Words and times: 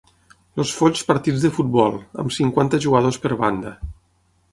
Els 0.61 0.69
folls 0.77 1.03
partits 1.09 1.43
de 1.43 1.51
futbol, 1.57 1.99
amb 2.23 2.33
cinquanta 2.37 2.79
jugadors 2.87 3.21
per 3.27 3.33
banda 3.43 3.75